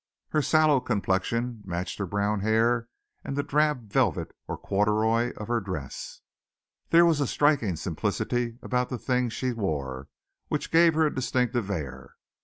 Her 0.29 0.41
sallow 0.41 0.79
complexion 0.79 1.61
matched 1.63 1.99
her 1.99 2.07
brown 2.07 2.39
hair 2.39 2.89
and 3.23 3.35
the 3.35 3.43
drab 3.43 3.83
velvet 3.83 4.33
or 4.47 4.57
corduroy 4.57 5.31
of 5.37 5.47
her 5.47 5.59
dress. 5.59 6.21
There 6.89 7.05
was 7.05 7.21
a 7.21 7.27
striking 7.27 7.75
simplicity 7.75 8.57
about 8.63 8.89
the 8.89 8.97
things 8.97 9.31
she 9.33 9.51
wore 9.53 10.07
which 10.47 10.71
gave 10.71 10.95
her 10.95 11.05
a 11.05 11.13
distinctive 11.13 11.69
air. 11.69 12.15